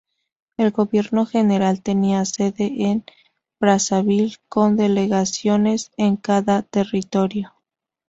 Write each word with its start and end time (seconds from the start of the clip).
El 0.57 0.71
gobierno 0.71 1.27
general 1.27 1.83
tenía 1.83 2.25
sede 2.25 2.85
en 2.87 3.05
Brazzaville, 3.59 4.37
con 4.49 4.75
delegaciones 4.75 5.91
en 5.95 6.15
cada 6.15 6.63
territorio. 6.63 7.53